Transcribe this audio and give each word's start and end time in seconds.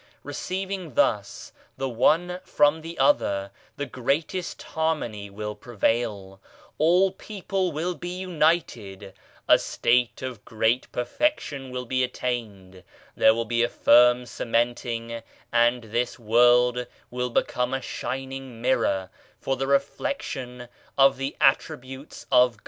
Receiving 0.23 0.95
thus 0.95 1.51
the 1.77 1.87
one 1.87 2.39
from 2.43 2.81
the 2.81 2.97
other 2.97 3.51
the 3.77 3.85
greatest 3.85 4.59
harmony 4.63 5.29
will 5.29 5.53
prevail, 5.53 6.41
all 6.79 7.11
people 7.11 7.71
will 7.71 7.93
be 7.93 8.17
united, 8.17 9.13
a 9.47 9.59
state 9.59 10.23
of 10.23 10.43
great 10.43 10.91
perfection 10.91 11.69
will 11.69 11.85
be 11.85 12.03
attained, 12.03 12.83
there 13.15 13.35
will 13.35 13.45
be 13.45 13.61
a 13.61 13.69
firm 13.69 14.25
cementing, 14.25 15.21
and 15.53 15.83
this 15.83 16.17
World 16.17 16.87
will 17.11 17.29
become 17.29 17.71
a 17.71 17.79
shining 17.79 18.59
mirror 18.59 19.11
for 19.39 19.55
the 19.55 19.67
reflection 19.67 20.67
of 20.97 21.17
the 21.17 21.37
Attributes 21.39 22.25
of 22.31 22.53
God. 22.57 22.59